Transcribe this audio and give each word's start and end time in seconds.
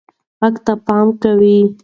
غږ 0.39 0.55
ته 0.65 0.73
پام 0.85 1.07
کوه. 1.21 1.57